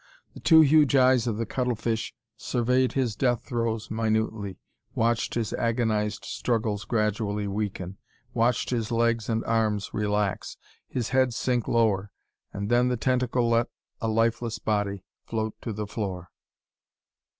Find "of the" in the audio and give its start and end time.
1.27-1.45